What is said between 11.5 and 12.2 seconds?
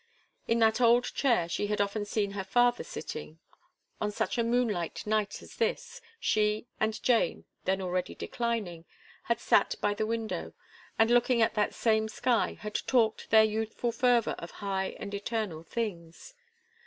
that same